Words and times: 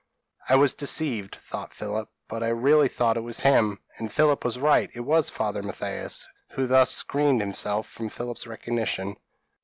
p> 0.47 0.55
"I 0.55 0.55
was 0.57 0.73
deceived," 0.73 1.35
thought 1.35 1.75
Philip; 1.75 2.09
"but 2.27 2.41
I 2.41 2.47
really 2.47 2.87
thought 2.87 3.17
it 3.17 3.21
was 3.21 3.41
him." 3.41 3.77
And 3.99 4.11
Philip 4.11 4.43
was 4.43 4.57
right; 4.57 4.89
it 4.95 5.01
was 5.01 5.29
Father 5.29 5.61
Mathias, 5.61 6.27
who 6.53 6.65
thus 6.65 6.89
screened 6.89 7.39
himself 7.39 7.87
from 7.87 8.09
Philip's 8.09 8.47
recognition. 8.47 9.17